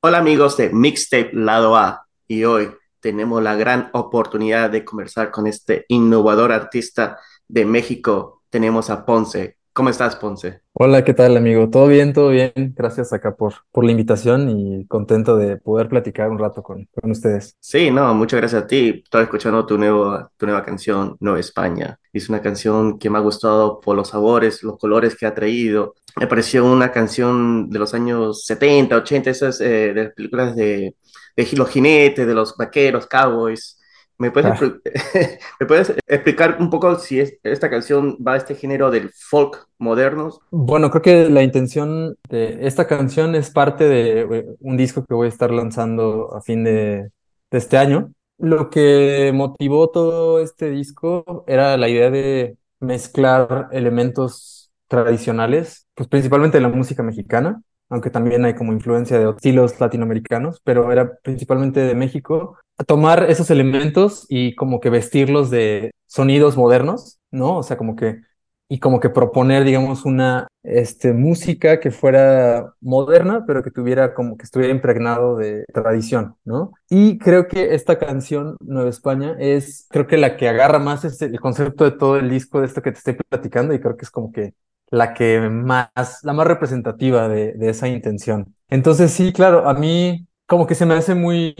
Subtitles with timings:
[0.00, 2.70] Hola amigos de Mixtape Lado A y hoy
[3.00, 7.18] tenemos la gran oportunidad de conversar con este innovador artista
[7.48, 8.44] de México.
[8.48, 9.58] Tenemos a Ponce.
[9.72, 10.62] ¿Cómo estás, Ponce?
[10.80, 11.68] Hola, ¿qué tal, amigo?
[11.70, 12.12] ¿Todo bien?
[12.12, 12.52] ¿Todo bien?
[12.76, 17.10] Gracias acá por, por la invitación y contento de poder platicar un rato con, con
[17.10, 17.56] ustedes.
[17.58, 19.02] Sí, no, muchas gracias a ti.
[19.02, 21.98] Estoy escuchando tu, nuevo, tu nueva canción, Nueva España.
[22.12, 25.96] Es una canción que me ha gustado por los sabores, los colores que ha traído.
[26.14, 30.94] Me pareció una canción de los años 70, 80, esas eh, de las películas de,
[31.36, 33.77] de los jinetes, de los vaqueros, cowboys.
[34.18, 34.58] ¿Me puedes, Ah,
[35.60, 39.68] ¿Me puedes explicar un poco si es- esta canción va a este género del folk
[39.78, 40.30] moderno?
[40.50, 45.14] bueno, creo que la intención de esta canción es parte de eh, un disco que
[45.14, 47.10] voy a estar lanzando a fin de,
[47.50, 48.12] de este año.
[48.38, 56.56] Lo que motivó todo este disco era la idea de mezclar elementos tradicionales, pues principalmente
[56.58, 61.80] de la música mexicana, aunque también hay como influencia de estilos latinoamericanos, pero era principalmente
[61.80, 67.58] de México tomar esos elementos y como que vestirlos de sonidos modernos, ¿no?
[67.58, 68.20] O sea, como que,
[68.70, 74.36] y como que proponer, digamos, una este, música que fuera moderna, pero que tuviera como
[74.36, 76.72] que estuviera impregnado de tradición, ¿no?
[76.90, 81.20] Y creo que esta canción, Nueva España, es, creo que la que agarra más es
[81.22, 84.04] el concepto de todo el disco de esto que te estoy platicando y creo que
[84.04, 84.54] es como que
[84.90, 85.88] la que más,
[86.22, 88.54] la más representativa de, de esa intención.
[88.68, 91.54] Entonces, sí, claro, a mí como que se me hace muy,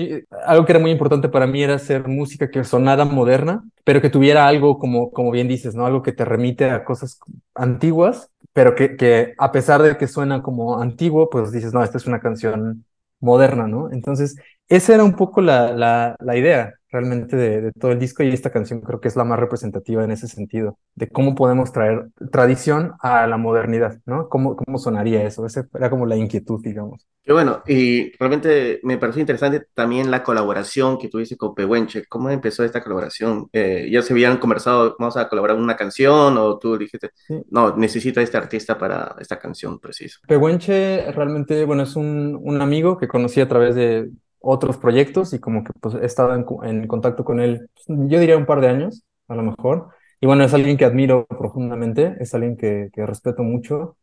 [0.46, 4.10] algo que era muy importante para mí era hacer música que sonara moderna, pero que
[4.10, 5.86] tuviera algo como, como bien dices, ¿no?
[5.86, 7.20] Algo que te remite a cosas
[7.54, 11.98] antiguas, pero que, que a pesar de que suena como antiguo, pues dices, no, esta
[11.98, 12.86] es una canción
[13.20, 13.90] moderna, ¿no?
[13.92, 14.36] Entonces,
[14.68, 18.28] esa era un poco la, la, la idea realmente de, de todo el disco y
[18.30, 22.08] esta canción creo que es la más representativa en ese sentido, de cómo podemos traer
[22.32, 24.28] tradición a la modernidad, ¿no?
[24.30, 25.44] ¿Cómo, cómo sonaría eso?
[25.44, 27.06] Esa era como la inquietud, digamos.
[27.24, 32.06] Qué bueno, y realmente me pareció interesante también la colaboración que tuviste con Pehuenche.
[32.06, 33.50] ¿Cómo empezó esta colaboración?
[33.52, 37.42] Eh, ¿ya se habían conversado, vamos a colaborar una canción o tú dijiste, Sí.
[37.50, 40.20] no, necesito a este artista para esta canción preciso?
[40.26, 44.10] Pehuenche realmente, bueno, es un, un amigo que conocí a través de
[44.40, 48.20] otros proyectos y como que pues he estado en, en contacto con él, pues, yo
[48.20, 49.90] diría un par de años, a lo mejor.
[50.20, 53.96] Y bueno, es alguien que admiro profundamente, es alguien que, que respeto mucho.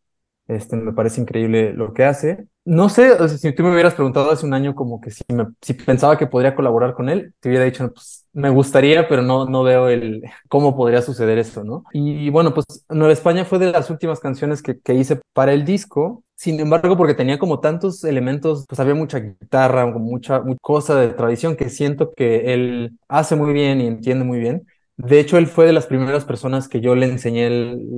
[0.48, 2.48] Este, me parece increíble lo que hace.
[2.66, 5.74] No sé, si tú me hubieras preguntado hace un año como que si, me, si
[5.74, 9.64] pensaba que podría colaborar con él, te hubiera dicho, pues me gustaría, pero no, no
[9.64, 11.84] veo el cómo podría suceder eso, ¿no?
[11.94, 15.66] Y bueno, pues Nueva España fue de las últimas canciones que, que hice para el
[15.66, 16.24] disco.
[16.36, 21.10] Sin embargo, porque tenía como tantos elementos, pues había mucha guitarra, mucha, mucha cosa de
[21.14, 24.66] tradición que siento que él hace muy bien y entiende muy bien.
[24.98, 27.50] De hecho, él fue de las primeras personas que yo le enseñé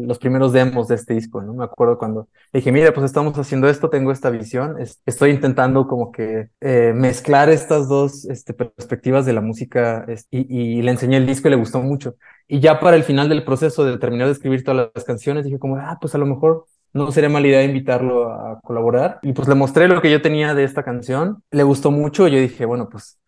[0.08, 1.54] los primeros demos de este disco, ¿no?
[1.54, 5.30] Me acuerdo cuando le dije, mira, pues estamos haciendo esto, tengo esta visión, es- estoy
[5.30, 11.18] intentando como que eh, mezclar estas dos este, perspectivas de la música y le enseñé
[11.18, 12.16] el disco y le gustó mucho.
[12.48, 15.60] Y ya para el final del proceso de terminar de escribir todas las canciones, dije
[15.60, 19.20] como, ah, pues a lo mejor no sería mala idea invitarlo a colaborar.
[19.22, 22.32] Y pues le mostré lo que yo tenía de esta canción, le gustó mucho y
[22.32, 23.20] yo dije, bueno, pues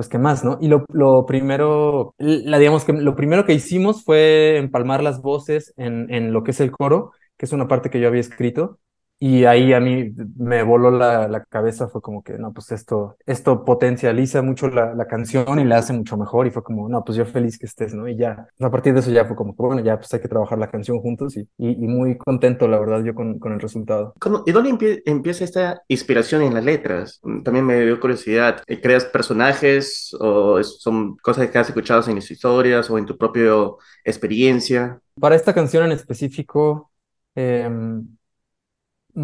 [0.00, 0.56] pues qué más, ¿no?
[0.62, 6.10] Y lo, primero, la, digamos que lo primero que hicimos fue empalmar las voces en,
[6.10, 8.78] en lo que es el coro, que es una parte que yo había escrito,
[9.22, 13.16] y ahí a mí me voló la, la cabeza, fue como que, no, pues esto,
[13.26, 17.04] esto potencializa mucho la, la canción y la hace mucho mejor, y fue como, no,
[17.04, 18.08] pues yo feliz que estés, ¿no?
[18.08, 20.58] Y ya, a partir de eso ya fue como bueno, ya pues hay que trabajar
[20.58, 24.14] la canción juntos y, y, y muy contento, la verdad, yo con, con el resultado.
[24.18, 27.20] ¿Cómo- ¿Y dónde empie- empieza esta inspiración en las letras?
[27.22, 28.62] Mm, También me dio curiosidad.
[28.66, 33.18] Eh, ¿Creas personajes o son cosas que has escuchado en las historias o en tu
[33.18, 33.52] propia
[34.04, 35.00] experiencia?
[35.20, 36.90] Para esta canción en específico,
[37.34, 37.89] em,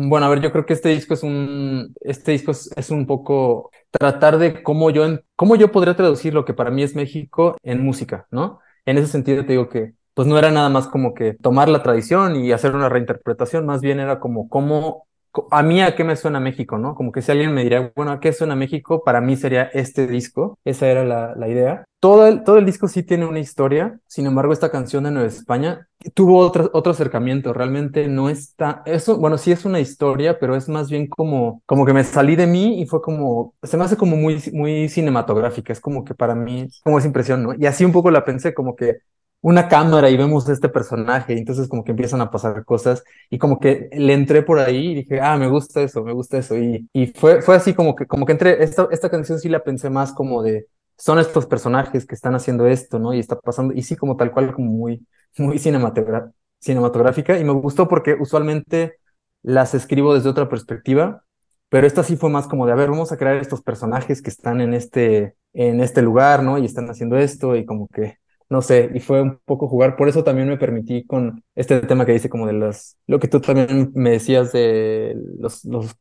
[0.08, 3.70] Bueno, a ver, yo creo que este disco es un, este disco es, un poco
[3.90, 5.04] tratar de cómo yo,
[5.34, 8.60] cómo yo podría traducir lo que para mí es México en música, ¿no?
[8.84, 11.82] En ese sentido te digo que, pues no era nada más como que tomar la
[11.82, 15.05] tradición y hacer una reinterpretación, más bien era como cómo,
[15.50, 16.94] a mí a qué me suena México, ¿no?
[16.94, 19.02] Como que si alguien me diría, bueno, ¿a qué suena México?
[19.04, 21.84] Para mí sería este disco, esa era la, la idea.
[22.00, 25.28] Todo el, todo el disco sí tiene una historia, sin embargo, esta canción de Nueva
[25.28, 30.54] España tuvo otro, otro acercamiento, realmente no está, eso, bueno, sí es una historia, pero
[30.56, 33.84] es más bien como, como que me salí de mí y fue como, se me
[33.84, 37.54] hace como muy, muy cinematográfica, es como que para mí, como esa impresión, ¿no?
[37.54, 38.98] Y así un poco la pensé, como que
[39.40, 43.38] una cámara y vemos este personaje, y entonces como que empiezan a pasar cosas y
[43.38, 46.56] como que le entré por ahí y dije, ah, me gusta eso, me gusta eso,
[46.56, 49.62] y, y fue, fue así como que, como que entré, esta, esta canción sí la
[49.62, 50.66] pensé más como de,
[50.98, 53.14] son estos personajes que están haciendo esto, ¿no?
[53.14, 55.06] Y está pasando, y sí como tal cual, como muy
[55.38, 58.98] muy cinematográfica y me gustó porque usualmente
[59.42, 61.22] las escribo desde otra perspectiva
[61.68, 64.30] pero esta sí fue más como de, a ver, vamos a crear estos personajes que
[64.30, 66.58] están en este, en este lugar, ¿no?
[66.58, 70.08] Y están haciendo esto y como que, no sé, y fue un poco jugar, por
[70.08, 73.40] eso también me permití con este tema que dice como de las, lo que tú
[73.40, 75.96] también me decías de los, los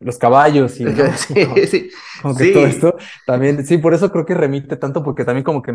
[0.00, 0.84] los caballos y
[1.66, 1.90] sí,
[2.22, 2.96] como, que todo esto
[3.26, 5.72] también sí por eso creo que remite tanto porque también como que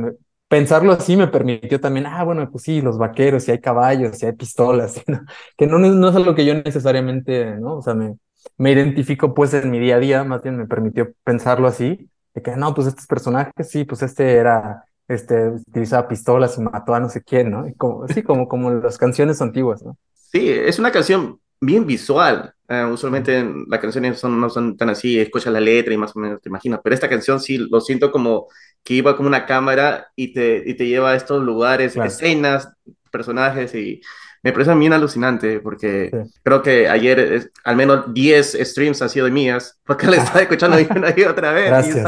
[0.48, 4.26] pensarlo así me permitió también ah bueno pues sí los vaqueros y hay caballos y
[4.26, 5.02] hay pistolas
[5.58, 8.18] que no, no es algo que yo necesariamente no o sea me,
[8.58, 12.42] me identifico pues en mi día a día más bien me permitió pensarlo así de
[12.42, 17.00] que no pues estos personajes sí pues este era este utilizaba pistolas y mató a
[17.00, 19.98] no sé quién no y como sí como como las canciones antiguas no
[20.32, 22.54] sí es una canción bien visual.
[22.68, 26.20] Uh, usualmente las canciones son, no son tan así, escuchas la letra y más o
[26.20, 28.48] menos te imaginas, pero esta canción sí lo siento como
[28.84, 32.70] que iba como una cámara y te, y te lleva a estos lugares, escenas,
[33.12, 34.02] personajes y
[34.42, 36.10] me parece bien alucinante porque
[36.42, 41.14] creo que ayer al menos 10 streams han sido mías porque le estaba escuchando una
[41.16, 42.00] y otra vez y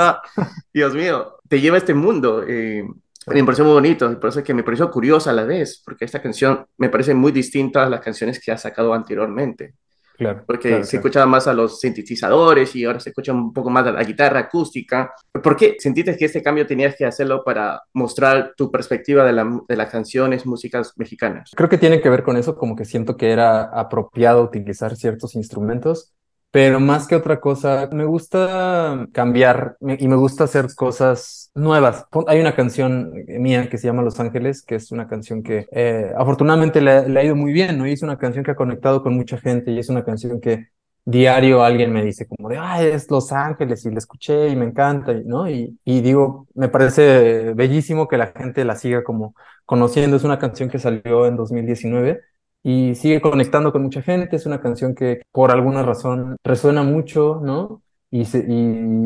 [0.73, 2.43] Dios mío, te lleva a este mundo.
[2.49, 2.81] y
[3.27, 5.83] me pareció muy bonito y por eso es que me pareció curiosa a la vez,
[5.85, 9.75] porque esta canción me parece muy distinta a las canciones que ha sacado anteriormente.
[10.17, 13.85] Claro, porque se escuchaba más a los sintetizadores y ahora se escucha un poco más
[13.85, 15.13] a la guitarra acústica.
[15.31, 19.61] ¿Por qué sentiste que este cambio tenías que hacerlo para mostrar tu perspectiva de, la,
[19.67, 21.51] de las canciones, músicas mexicanas?
[21.55, 25.35] Creo que tiene que ver con eso, como que siento que era apropiado utilizar ciertos
[25.35, 26.15] instrumentos
[26.53, 32.05] pero más que otra cosa, me gusta cambiar y me gusta hacer cosas nuevas.
[32.27, 36.11] Hay una canción mía que se llama Los Ángeles, que es una canción que eh,
[36.15, 37.87] afortunadamente le, ha ido muy bien, ¿no?
[37.87, 40.67] Y es una canción que ha conectado con mucha gente y es una canción que
[41.05, 44.65] diario alguien me dice como de, ay, es Los Ángeles y la escuché y me
[44.65, 45.49] encanta, ¿no?
[45.49, 49.33] Y, y digo, me parece bellísimo que la gente la siga como
[49.65, 50.17] conociendo.
[50.17, 52.21] Es una canción que salió en 2019
[52.63, 54.35] y sigue conectando con mucha gente.
[54.35, 57.81] Es una canción que por alguna razón resuena mucho, ¿no?
[58.09, 58.23] Y,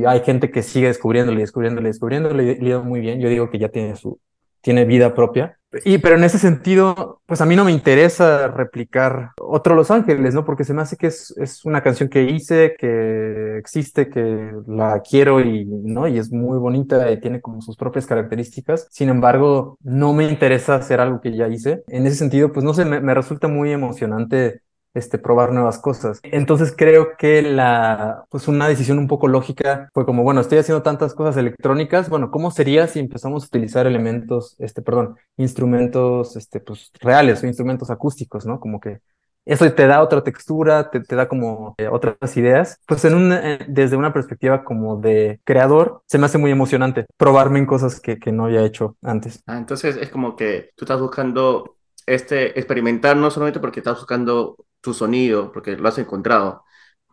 [0.05, 3.19] hay gente que sigue descubriéndole, descubriéndole, descubriéndole, y le muy bien.
[3.19, 4.19] Yo digo que ya tiene su,
[4.61, 5.57] tiene vida propia.
[5.83, 10.33] Y pero en ese sentido, pues a mí no me interesa replicar otro Los Ángeles,
[10.33, 10.45] ¿no?
[10.45, 15.01] Porque se me hace que es, es una canción que hice, que existe, que la
[15.07, 16.07] quiero y, ¿no?
[16.07, 18.87] Y es muy bonita y tiene como sus propias características.
[18.91, 21.83] Sin embargo, no me interesa hacer algo que ya hice.
[21.89, 24.61] En ese sentido, pues no sé, me, me resulta muy emocionante
[24.97, 26.19] este, probar nuevas cosas.
[26.23, 30.83] Entonces creo que la, pues una decisión un poco lógica fue como, bueno, estoy haciendo
[30.83, 36.59] tantas cosas electrónicas, bueno, ¿cómo sería si empezamos a utilizar elementos, este, perdón, instrumentos, este,
[36.59, 38.59] pues reales o instrumentos acústicos, ¿no?
[38.59, 38.99] Como que
[39.47, 42.81] eso te da otra textura, te, te da como eh, otras ideas.
[42.85, 47.05] Pues en un, eh, desde una perspectiva como de creador, se me hace muy emocionante
[47.15, 49.41] probarme en cosas que, que no había hecho antes.
[49.47, 51.76] Ah, entonces es como que tú estás buscando
[52.07, 56.63] este experimentar no solamente porque estás buscando tu sonido, porque lo has encontrado,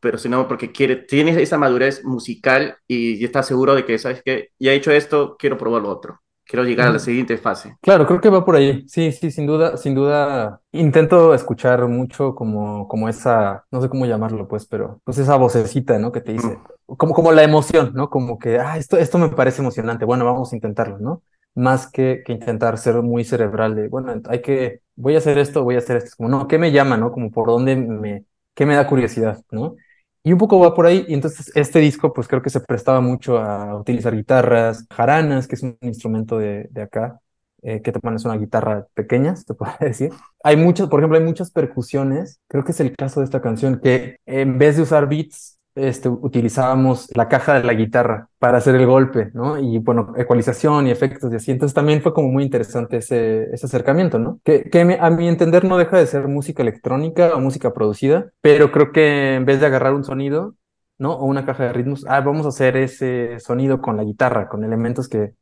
[0.01, 4.51] pero sino porque quiere, tienes esa madurez musical y, estás seguro de que, ¿sabes que
[4.59, 6.21] Ya he hecho esto, quiero probar lo otro.
[6.47, 7.79] Quiero llegar a la siguiente fase.
[7.81, 8.85] Claro, creo que va por ahí.
[8.87, 10.61] Sí, sí, sin duda, sin duda.
[10.73, 15.99] Intento escuchar mucho como, como esa, no sé cómo llamarlo, pues, pero pues esa vocecita,
[15.99, 16.13] ¿no?
[16.13, 18.11] Que te dice, como, como la emoción, ¿no?
[18.11, 20.05] Como que, ah, esto, esto me parece emocionante.
[20.05, 21.23] Bueno, vamos a intentarlo, ¿no?
[21.55, 25.63] Más que, que intentar ser muy cerebral de, bueno, hay que, voy a hacer esto,
[25.65, 26.17] voy a hacer esto.
[26.17, 27.13] Como, no, ¿qué me llama, no?
[27.13, 29.77] Como por dónde me, qué me da curiosidad, ¿no?
[30.23, 33.01] Y un poco va por ahí, y entonces este disco pues creo que se prestaba
[33.03, 37.21] mucho a utilizar guitarras, jaranas, que es un instrumento de, de acá,
[37.63, 40.13] eh, que también es una guitarra pequeña, se puede decir.
[40.43, 43.81] Hay muchas, por ejemplo, hay muchas percusiones, creo que es el caso de esta canción,
[43.83, 48.77] que en vez de usar beats, este, utilizábamos la caja de la guitarra para hacer
[48.77, 49.59] el golpe, ¿no?
[49.59, 51.51] Y bueno, ecualización y efectos y así.
[51.51, 54.41] Entonces también fue como muy interesante ese, acercamiento, ¿no?
[54.45, 58.71] Que, que a mi entender no deja de ser música electrónica o música producida, pero
[58.71, 60.55] creo que en vez de agarrar un sonido,
[60.99, 61.15] ¿no?
[61.15, 64.65] O una caja de ritmos, ah, vamos a hacer ese sonido con la guitarra, con
[64.65, 65.35] elementos que,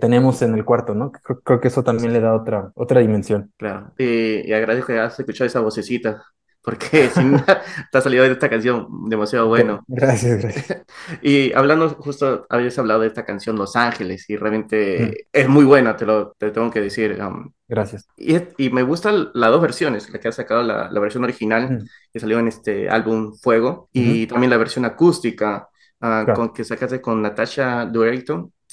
[0.00, 1.10] tenemos en el cuarto, ¿no?
[1.10, 3.52] Creo, que eso también le da otra, otra dimensión.
[3.56, 6.22] Claro, y, y agradezco que hayas escuchado esa vocecita
[6.64, 9.84] porque sin te ha salido de esta canción demasiado bueno.
[9.86, 10.82] Gracias, gracias.
[11.22, 15.28] Y hablando, justo habías hablado de esta canción Los Ángeles y realmente mm.
[15.32, 17.20] es muy buena, te lo te tengo que decir.
[17.20, 18.08] Um, gracias.
[18.16, 21.70] Y, y, me gustan las dos versiones, la que ha sacado la, la versión original,
[21.70, 21.88] mm.
[22.12, 25.68] que salió en este álbum Fuego, y también la versión acústica,
[26.00, 27.84] uh, con, que sacaste con Natasha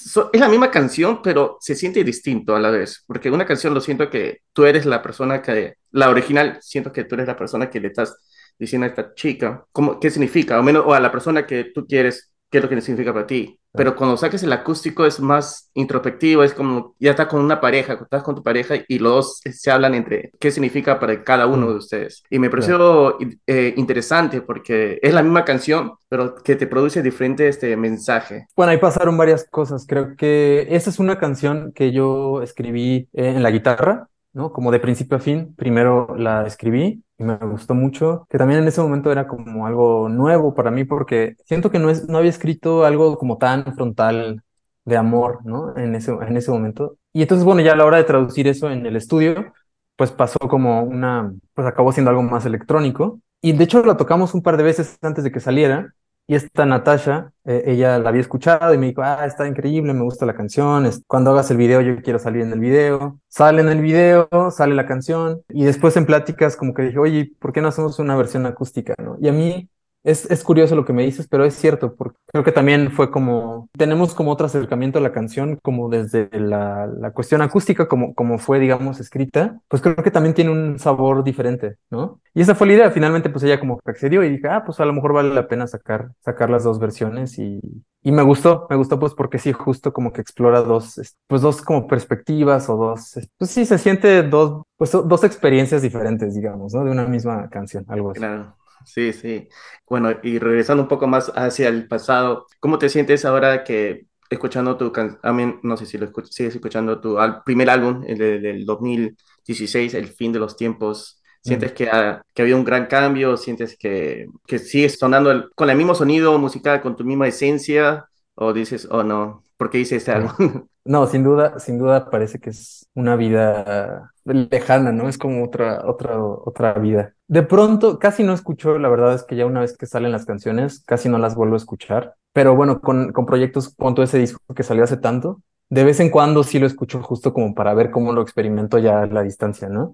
[0.03, 3.73] Duerto es la misma canción, pero se siente distinto a la vez, porque una canción
[3.73, 7.37] lo siento que tú eres la persona que, la original, siento que tú eres la
[7.37, 8.17] persona que le estás
[8.57, 10.59] diciendo a esta chica, ¿cómo, ¿qué significa?
[10.59, 13.25] O, menos, o a la persona que tú quieres, ¿qué es lo que significa para
[13.25, 13.59] ti?
[13.73, 17.93] pero cuando saques el acústico es más introspectivo, es como ya estás con una pareja,
[17.93, 21.69] estás con tu pareja y los dos se hablan entre qué significa para cada uno
[21.69, 22.23] de ustedes.
[22.29, 23.17] Y me pareció
[23.47, 28.47] eh, interesante porque es la misma canción, pero que te produce diferente este mensaje.
[28.55, 29.85] Bueno, ahí pasaron varias cosas.
[29.87, 34.51] Creo que esa es una canción que yo escribí eh, en la guitarra, ¿no?
[34.51, 35.55] Como de principio a fin.
[35.55, 40.09] Primero la escribí y me gustó mucho, que también en ese momento era como algo
[40.09, 44.41] nuevo para mí porque siento que no, es, no había escrito algo como tan frontal
[44.85, 45.75] de amor, ¿no?
[45.77, 46.97] En ese, en ese momento.
[47.13, 49.53] Y entonces, bueno, ya a la hora de traducir eso en el estudio,
[49.95, 53.19] pues pasó como una, pues acabó siendo algo más electrónico.
[53.41, 55.93] Y de hecho lo tocamos un par de veces antes de que saliera
[56.31, 60.03] y esta Natasha, eh, ella la había escuchado y me dijo, ah, está increíble, me
[60.03, 63.19] gusta la canción, cuando hagas el video yo quiero salir en el video.
[63.27, 67.33] Sale en el video, sale la canción y después en pláticas como que dije, oye,
[67.37, 68.95] ¿por qué no hacemos una versión acústica?
[69.03, 69.17] ¿no?
[69.19, 69.67] Y a mí
[70.03, 73.11] es, es, curioso lo que me dices, pero es cierto, porque creo que también fue
[73.11, 78.15] como, tenemos como otro acercamiento a la canción, como desde la, la, cuestión acústica, como,
[78.15, 82.19] como fue, digamos, escrita, pues creo que también tiene un sabor diferente, ¿no?
[82.33, 84.79] Y esa fue la idea, finalmente pues ella como que accedió y dije, ah, pues
[84.79, 87.59] a lo mejor vale la pena sacar, sacar las dos versiones y,
[88.01, 91.61] y me gustó, me gustó pues porque sí, justo como que explora dos, pues dos
[91.61, 96.83] como perspectivas o dos, pues sí, se siente dos, pues dos experiencias diferentes, digamos, ¿no?
[96.83, 98.19] De una misma canción, algo así.
[98.19, 98.55] Claro.
[98.83, 99.47] Sí, sí.
[99.87, 104.77] Bueno, y regresando un poco más hacia el pasado, ¿cómo te sientes ahora que escuchando
[104.77, 110.07] tu canción, no sé si lo sigues escuchando tu primer álbum, el del 2016, El
[110.07, 111.21] fin de los tiempos?
[111.41, 113.37] ¿Sientes que, ha, que habido un gran cambio?
[113.37, 118.05] ¿Sientes que, que sigues sonando con el mismo sonido musical, con tu misma esencia?
[118.35, 120.67] ¿O dices, oh no, ¿por qué hice este álbum?
[120.83, 125.07] No, sin duda, sin duda parece que es una vida lejana, ¿no?
[125.09, 127.13] Es como otra, otra, otra vida.
[127.31, 130.25] De pronto, casi no escucho, la verdad es que ya una vez que salen las
[130.25, 132.15] canciones, casi no las vuelvo a escuchar.
[132.33, 136.01] Pero bueno, con, con proyectos, con todo ese disco que salió hace tanto, de vez
[136.01, 139.23] en cuando sí lo escucho justo como para ver cómo lo experimento ya a la
[139.23, 139.93] distancia, ¿no?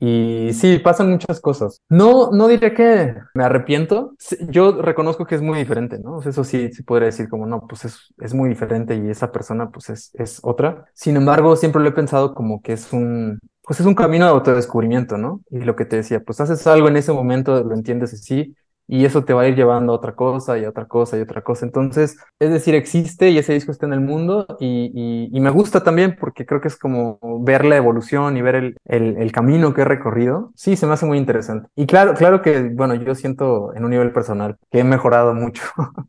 [0.00, 1.82] Y sí, pasan muchas cosas.
[1.90, 4.14] No, no diré que me arrepiento.
[4.48, 6.22] Yo reconozco que es muy diferente, ¿no?
[6.22, 9.70] Eso sí, sí podría decir como, no, pues es, es muy diferente y esa persona
[9.70, 10.86] pues es, es otra.
[10.94, 14.30] Sin embargo, siempre lo he pensado como que es un, pues es un camino de
[14.30, 15.42] autodescubrimiento, ¿no?
[15.50, 18.56] Y lo que te decía, pues haces algo en ese momento, lo entiendes así,
[18.86, 21.20] y eso te va a ir llevando a otra cosa y a otra cosa y
[21.20, 21.66] otra cosa.
[21.66, 25.84] Entonces, es decir, existe y ese disco está en el mundo y, y, me gusta
[25.84, 29.74] también porque creo que es como ver la evolución y ver el, el, el, camino
[29.74, 30.50] que he recorrido.
[30.56, 31.68] Sí, se me hace muy interesante.
[31.76, 35.62] Y claro, claro que, bueno, yo siento en un nivel personal que he mejorado mucho.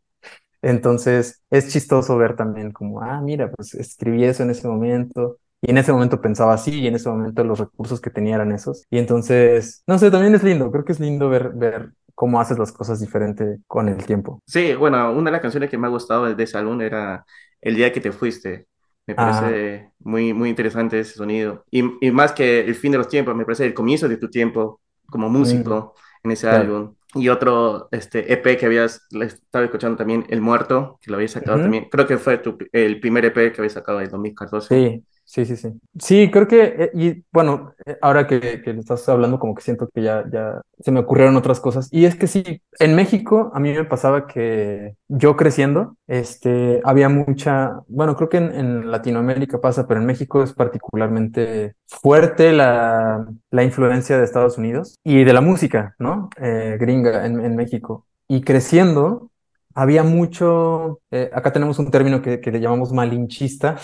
[0.62, 5.38] Entonces, es chistoso ver también como, ah, mira, pues escribí eso en ese momento.
[5.62, 8.52] Y en ese momento pensaba así, y en ese momento los recursos que tenía eran
[8.52, 8.86] esos.
[8.90, 12.58] Y entonces, no sé, también es lindo, creo que es lindo ver, ver cómo haces
[12.58, 14.42] las cosas diferente con el tiempo.
[14.46, 17.24] Sí, bueno, una de las canciones que me ha gustado de ese álbum era
[17.60, 18.66] El día que te fuiste.
[19.06, 19.92] Me parece ah.
[20.00, 21.64] muy, muy interesante ese sonido.
[21.70, 24.30] Y, y, más que el fin de los tiempos, me parece el comienzo de tu
[24.30, 26.94] tiempo como músico en ese álbum.
[27.14, 31.58] Y otro este, EP que habías estado escuchando también, El Muerto, que lo habías sacado
[31.58, 31.88] también.
[31.90, 34.68] Creo que fue tu, el primer EP que habías sacado en 2014.
[34.68, 35.68] Sí, Sí, sí, sí.
[35.96, 39.88] Sí, creo que, eh, y bueno, eh, ahora que, que estás hablando, como que siento
[39.88, 41.88] que ya, ya se me ocurrieron otras cosas.
[41.92, 47.08] Y es que sí, en México a mí me pasaba que yo creciendo, este, había
[47.08, 53.62] mucha, bueno, creo que en, Latinoamérica pasa, pero en México es particularmente fuerte la, la
[53.62, 56.28] influencia de Estados Unidos y de la música, ¿no?
[56.38, 58.04] Eh, gringa en, en México.
[58.26, 59.30] Y creciendo,
[59.76, 61.00] había mucho,
[61.32, 63.76] acá tenemos un término que, que le llamamos malinchista,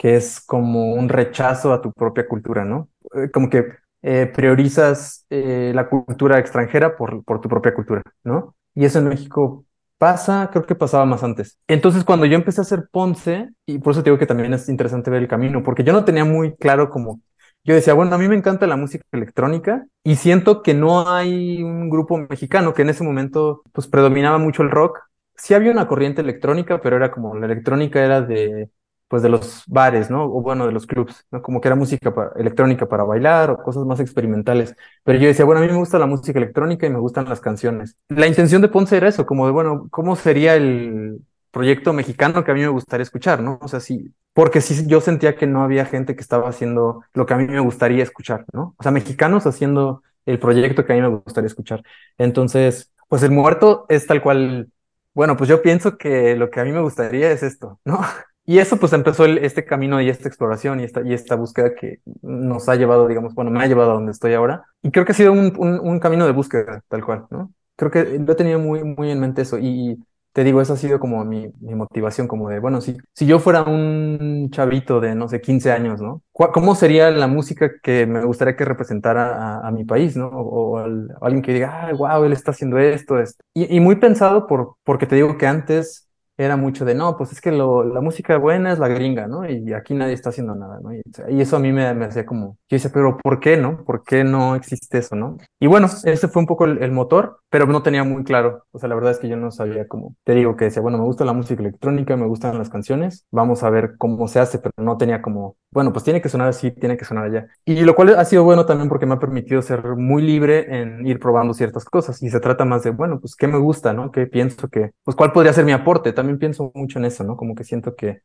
[0.00, 2.88] que es como un rechazo a tu propia cultura, ¿no?
[3.14, 3.66] Eh, como que
[4.00, 8.54] eh, priorizas eh, la cultura extranjera por, tu propia cultura, ¿no?
[8.74, 9.66] Y eso en México
[9.98, 11.58] pasa, creo que pasaba más antes.
[11.68, 15.10] Entonces, cuando yo empecé a hacer Ponce, y por eso digo que también es interesante
[15.10, 17.20] ver el camino, porque yo no tenía muy claro como,
[17.62, 21.62] yo decía, bueno, a mí me encanta la música electrónica y siento que no hay
[21.62, 24.98] un grupo mexicano que en ese momento pues predominaba mucho el rock.
[25.36, 28.70] Sí había una corriente electrónica, pero era como la electrónica era de
[29.10, 30.22] pues de los bares, ¿no?
[30.24, 31.42] O bueno, de los clubs, ¿no?
[31.42, 34.76] Como que era música electrónica para bailar o cosas más experimentales.
[35.02, 37.40] Pero yo decía, bueno, a mí me gusta la música electrónica y me gustan las
[37.40, 37.96] canciones.
[38.08, 41.18] La intención de Ponce era eso, como de, bueno, ¿cómo sería el
[41.50, 43.58] proyecto mexicano que a mí me gustaría escuchar, ¿no?
[43.62, 47.26] O sea, sí, porque sí, yo sentía que no había gente que estaba haciendo lo
[47.26, 48.76] que a mí me gustaría escuchar, ¿no?
[48.78, 51.82] O sea, mexicanos haciendo el proyecto que a mí me gustaría escuchar.
[52.16, 54.70] Entonces, pues el muerto es tal cual,
[55.14, 58.00] bueno, pues yo pienso que lo que a mí me gustaría es esto, ¿no?
[58.50, 62.00] Y eso pues empezó este camino y esta exploración y esta, y esta búsqueda que
[62.20, 64.64] nos ha llevado, digamos, bueno, me ha llevado a donde estoy ahora.
[64.82, 67.52] Y creo que ha sido un, un, camino de búsqueda, tal cual, ¿no?
[67.76, 69.56] Creo que lo he tenido muy, muy en mente eso.
[69.56, 70.02] Y,
[70.32, 73.38] te digo, esa ha sido como mi, mi motivación, como de, bueno, si, si yo
[73.38, 76.20] fuera un chavito de, no sé, 15 años, ¿no?
[76.32, 80.26] ¿Cómo sería la música que me gustaría que representara a, mi país, ¿no?
[80.26, 80.76] O,
[81.20, 83.44] alguien que diga, ah, wow, él está haciendo esto, esto.
[83.54, 86.09] Y, y muy pensado por, porque te digo que antes
[86.40, 89.48] era mucho de, no, pues es que lo, la música buena es la gringa, ¿no?
[89.48, 90.94] Y aquí nadie está haciendo nada, ¿no?
[90.94, 91.02] Y,
[91.40, 93.84] eso a mí me, me, hacía como, yo decía, pero ¿por qué, no?
[93.84, 95.36] ¿Por qué no existe eso, no?
[95.58, 98.88] Y bueno, ese fue un poco el, motor, pero no tenía muy claro, o sea,
[98.88, 101.24] la verdad es que yo no sabía cómo, te digo que decía, bueno, me gusta
[101.24, 104.96] la música electrónica, me gustan las canciones, vamos a ver cómo se hace, pero no
[104.96, 107.46] tenía como, bueno, pues tiene que sonar así, tiene que sonar allá.
[107.64, 111.06] Y lo cual ha sido bueno también porque me ha permitido ser muy libre en
[111.06, 114.10] ir probando ciertas cosas y se trata más de, bueno, pues qué me gusta, ¿no?
[114.10, 116.12] ¿Qué pienso que, pues cuál podría ser mi aporte?
[116.12, 117.36] También pienso mucho en eso, ¿no?
[117.36, 118.22] Como que siento que,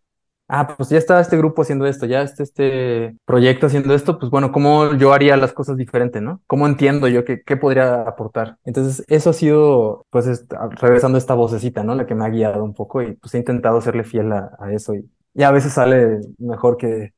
[0.48, 4.32] ah, pues ya está este grupo haciendo esto, ya está este proyecto haciendo esto, pues
[4.32, 6.42] bueno, ¿cómo yo haría las cosas diferente, ¿no?
[6.48, 8.58] ¿Cómo entiendo yo qué, qué podría aportar?
[8.66, 10.46] Entonces, eso ha sido, pues,
[10.82, 11.96] regresando esta vocecita, ¿no?
[11.96, 14.74] La que me ha guiado un poco y pues he intentado serle fiel a, a
[14.74, 17.14] eso y, y a veces sale mejor que,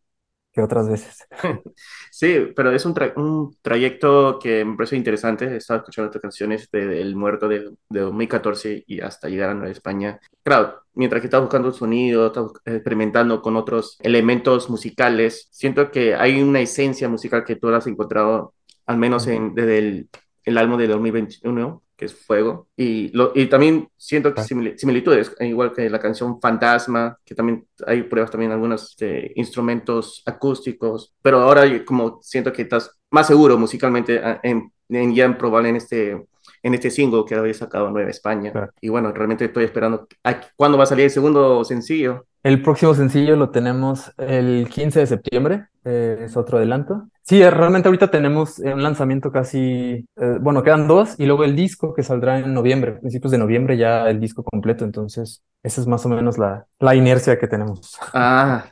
[0.58, 1.28] que otras veces.
[2.10, 5.46] Sí, pero es un, un trayecto que me parece interesante.
[5.46, 9.54] He estado escuchando tus canciones desde El Muerto de, de, 2014 y hasta llegar a
[9.54, 10.20] Nueva España.
[10.42, 16.42] Claro, mientras que estás buscando sonido, estás experimentando con otros elementos musicales, siento que hay
[16.42, 18.56] una esencia musical que tú has encontrado,
[18.88, 20.10] al menos en, desde el,
[20.44, 22.68] el álbum de 2021, que es Fuego.
[22.78, 28.04] Y, lo, y también siento que similitudes, igual que la canción Fantasma, que también hay
[28.04, 34.20] pruebas también algunos este, instrumentos acústicos, pero ahora como siento que estás más seguro musicalmente
[34.24, 36.28] ah, en, en ya en probar en este
[36.64, 38.52] en este single que habéis sacado Nueva España.
[38.82, 40.08] Y bueno, realmente estoy esperando.
[40.56, 42.26] ¿Cuándo va a salir el segundo sencillo?
[42.44, 47.10] El próximo sencillo lo tenemos el 15 de septiembre, eh, es otro adelanto.
[47.24, 51.56] Sí, eh, realmente ahorita tenemos un lanzamiento casi, eh, bueno, quedan dos y luego el
[51.56, 55.88] disco que saldrá en noviembre, principios de noviembre ya el disco completo, entonces esa es
[55.88, 57.98] más o menos la, la inercia que tenemos.
[58.14, 58.72] Ah,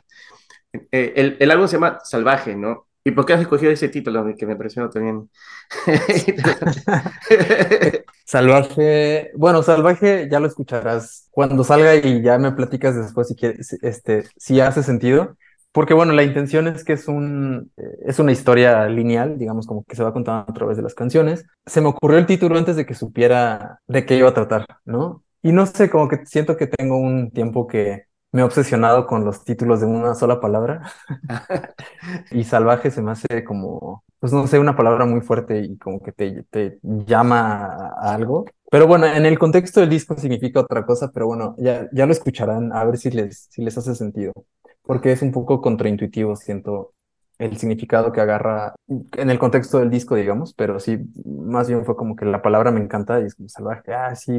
[0.90, 2.86] el, el álbum se llama Salvaje, ¿no?
[3.04, 5.30] ¿Y por qué has escogido ese título que me pareció también
[8.24, 13.72] Salvaje, bueno, Salvaje ya lo escucharás cuando salga y ya me platicas después si quieres,
[13.82, 15.36] este, si hace sentido.
[15.76, 19.84] Porque bueno, la intención es que es un eh, es una historia lineal, digamos como
[19.84, 21.44] que se va contando a través de las canciones.
[21.66, 25.22] Se me ocurrió el título antes de que supiera de qué iba a tratar, ¿no?
[25.42, 29.26] Y no sé, como que siento que tengo un tiempo que me he obsesionado con
[29.26, 30.80] los títulos de una sola palabra.
[32.30, 36.00] y salvaje se me hace como, pues no sé, una palabra muy fuerte y como
[36.02, 37.66] que te, te llama
[38.00, 38.46] a algo.
[38.70, 42.12] Pero bueno, en el contexto del disco significa otra cosa, pero bueno, ya, ya lo
[42.12, 44.32] escucharán a ver si les, si les hace sentido.
[44.86, 46.94] Porque es un poco contraintuitivo, siento,
[47.38, 51.96] el significado que agarra en el contexto del disco, digamos, pero sí, más bien fue
[51.96, 54.32] como que la palabra me encanta y es como salvaje, ah, sí,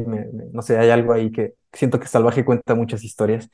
[0.52, 3.48] no sé, hay algo ahí que siento que salvaje cuenta muchas historias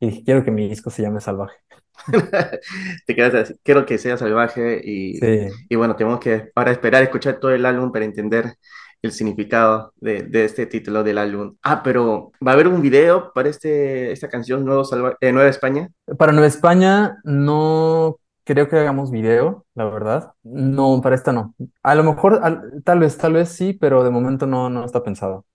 [0.00, 1.56] y quiero que mi disco se llame Salvaje.
[3.06, 5.20] Te quedas así, quiero que sea salvaje y,
[5.68, 8.54] y bueno, tenemos que ahora esperar escuchar todo el álbum para entender
[9.02, 11.56] el significado de, de, este título del álbum.
[11.62, 14.82] Ah, pero ¿va a haber un video para este, esta canción Nuevo
[15.20, 15.88] eh, Nueva España?
[16.18, 20.32] Para Nueva España no creo que hagamos video, la verdad.
[20.42, 21.54] No, para esta no.
[21.82, 22.40] A lo mejor,
[22.84, 25.46] tal vez, tal vez sí, pero de momento no, no está pensado.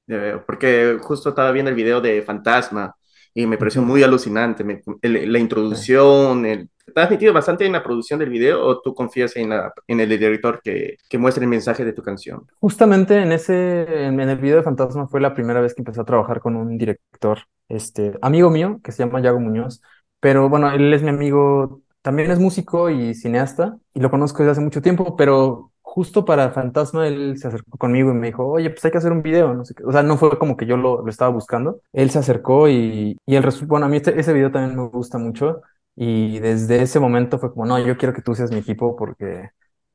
[0.45, 2.95] Porque justo estaba viendo el video de Fantasma
[3.33, 4.63] y me pareció muy alucinante.
[5.01, 9.49] la introducción, el, ¿Te metido bastante en la producción del video o tú confías en,
[9.49, 12.47] la, en el director que, que muestre el mensaje de tu canción?
[12.59, 16.05] Justamente en ese, en, el video de Fantasma fue la primera vez que empecé a
[16.05, 19.81] trabajar con un director, este, amigo mío, que se llama Yago Muñoz,
[20.19, 24.51] pero bueno, él es mi amigo, también es músico y cineasta, y lo conozco desde
[24.51, 28.69] hace mucho tiempo, pero justo para Fantasma, él se acercó conmigo y me dijo, oye,
[28.69, 29.83] pues hay que hacer un video, no sé qué.
[29.85, 31.79] O sea, no fue como que yo lo, lo estaba buscando.
[31.93, 35.17] Él se acercó y, y el bueno, a mí este, ese video también me gusta
[35.17, 35.61] mucho.
[35.95, 39.49] Y desde ese momento fue como, no, yo quiero que tú seas mi equipo porque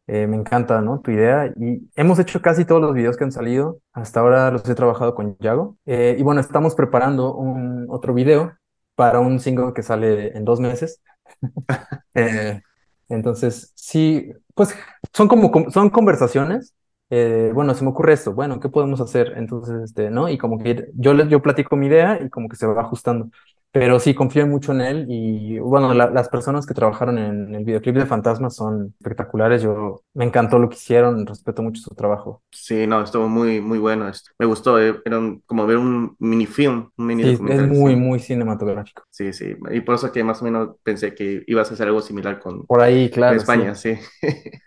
[0.06, 1.00] eh, me encanta, ¿no?
[1.00, 1.52] Tu idea.
[1.56, 3.80] Y hemos hecho casi todos los videos que han salido.
[3.92, 5.76] Hasta ahora los he trabajado con Yago.
[5.86, 8.56] Eh, y bueno, estamos preparando un otro video
[8.94, 11.00] para un single que sale en dos meses.
[12.14, 12.60] eh,
[13.08, 14.74] entonces, sí, pues
[15.12, 16.74] son como son conversaciones.
[17.10, 19.32] Eh, bueno, se me ocurre esto, bueno, ¿qué podemos hacer?
[19.36, 20.28] Entonces, este, ¿no?
[20.28, 23.30] Y como que yo, yo platico mi idea y como que se va ajustando.
[23.72, 27.94] Pero sí, confío mucho en él y bueno, las personas que trabajaron en el videoclip
[27.94, 29.62] de Fantasma son espectaculares.
[29.62, 32.42] Yo me encantó lo que hicieron, respeto mucho su trabajo.
[32.50, 34.11] Sí, no, estuvo muy, muy bueno.
[34.38, 39.04] Me gustó, eh, era como ver un minifilm, un mini sí, Es muy, muy cinematográfico.
[39.11, 42.00] Sí, sí, y por eso que más o menos pensé que ibas a hacer algo
[42.00, 43.94] similar con por ahí, claro, España, sí.
[43.94, 44.00] Sí,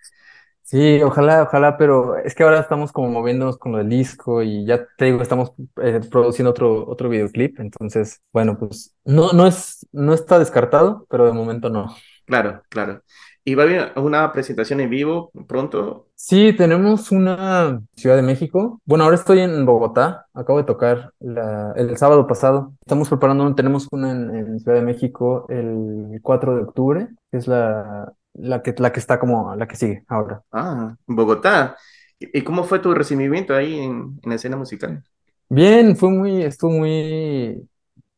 [1.03, 4.85] ojalá, ojalá, pero es que ahora estamos como moviéndonos con lo del disco y ya
[4.97, 10.13] te digo, estamos eh, produciendo otro, otro videoclip, entonces, bueno, pues no, no es, no
[10.13, 11.93] está descartado, pero de momento no.
[12.25, 13.01] Claro, claro.
[13.45, 16.07] ¿Y va a haber una presentación en vivo pronto?
[16.15, 18.81] Sí, tenemos una Ciudad de México.
[18.85, 20.27] Bueno, ahora estoy en Bogotá.
[20.33, 22.73] Acabo de tocar la- el sábado pasado.
[22.81, 27.47] Estamos preparando, tenemos una en, en Ciudad de México el 4 de octubre, que es
[27.47, 30.41] la, la que, la que está como la que sigue ahora.
[30.51, 31.75] Ah, Bogotá.
[32.19, 35.03] ¿Y cómo fue tu recibimiento ahí en, en la escena musical?
[35.49, 37.67] Bien, fue muy, estuvo muy,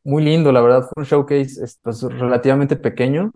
[0.04, 0.82] muy lindo, la verdad.
[0.82, 3.32] Fue un showcase, es, pues, relativamente pequeño,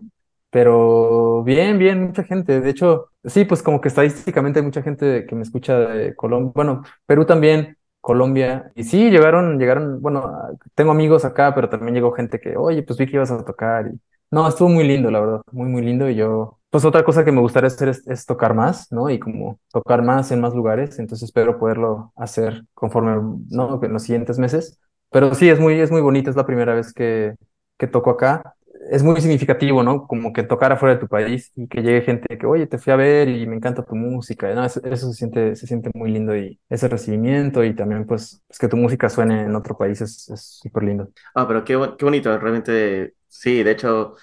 [0.49, 2.61] pero bien, bien, mucha gente.
[2.61, 6.51] De hecho, sí, pues como que estadísticamente hay mucha gente que me escucha de Colombia,
[6.55, 8.71] bueno, Perú también, Colombia.
[8.75, 10.31] Y sí, llegaron, llegaron, bueno,
[10.73, 13.87] tengo amigos acá, pero también llegó gente que, oye, pues vi que ibas a tocar.
[13.87, 13.99] Y...
[14.31, 16.09] No, estuvo muy lindo, la verdad, muy, muy lindo.
[16.09, 19.09] Y yo, pues otra cosa que me gustaría hacer es, es tocar más, ¿no?
[19.11, 20.99] Y como tocar más en más lugares.
[20.99, 23.17] Entonces espero poderlo hacer conforme,
[23.49, 23.79] ¿no?
[23.83, 24.79] En los siguientes meses.
[25.11, 27.35] Pero sí, es muy, es muy bonito, es la primera vez que,
[27.77, 28.55] que toco acá.
[28.89, 30.07] Es muy significativo, ¿no?
[30.07, 32.91] Como que tocar afuera de tu país y que llegue gente que, oye, te fui
[32.93, 34.53] a ver y me encanta tu música.
[34.55, 38.41] No, eso, eso se siente, se siente muy lindo y ese recibimiento y también, pues,
[38.47, 40.25] pues que tu música suene en otro país es
[40.61, 41.09] súper lindo.
[41.35, 44.15] Ah, pero qué, qué bonito, realmente, sí, de hecho,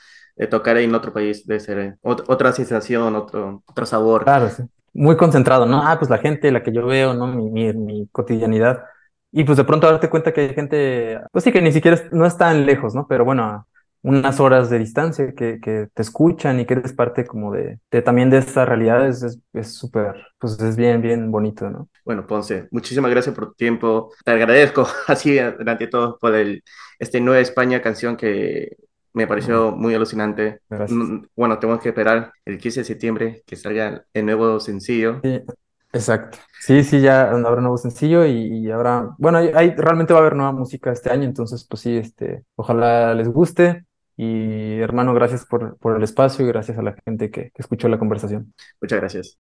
[0.47, 4.25] tocar en otro país debe ser eh, ot- otra sensación, otro, otro sabor.
[4.25, 4.63] Claro, sí.
[4.93, 5.83] Muy concentrado, ¿no?
[5.83, 7.27] Ah, pues la gente, la que yo veo, ¿no?
[7.29, 8.85] Mi, mi, mi cotidianidad.
[9.31, 12.13] Y pues de pronto darte cuenta que hay gente, pues sí, que ni siquiera es-
[12.13, 13.07] no es tan lejos, ¿no?
[13.07, 13.67] Pero bueno,
[14.03, 18.03] unas horas de distancia que, que te escuchan y que eres parte como de, de
[18.03, 21.89] también de esta realidad es es es súper, pues es bien, bien bonito, ¿no?
[22.05, 24.11] Bueno, Ponce, muchísimas gracias por tu tiempo.
[24.25, 26.63] Te agradezco así delante de todo por el,
[26.99, 28.77] este Nueva España canción que
[29.19, 30.61] me pareció muy alucinante.
[30.69, 30.99] gracias.
[30.99, 35.21] Mm, Bueno, tenemos que esperar el 15 de septiembre que salga el nuevo sencillo.
[35.23, 35.41] Sí,
[35.93, 36.39] exacto.
[36.61, 38.33] Sí, sí, ya habrá un nuevo sencillo y,
[38.67, 41.83] y habrá, bueno, hay, hay- realmente va a haber nueva música este año, entonces pues
[41.83, 43.85] sí, este, ojalá les guste
[44.17, 47.89] y hermano, gracias por, por el espacio y gracias a la gente que, que escuchó
[47.89, 48.53] la conversación.
[48.81, 49.39] Muchas gracias.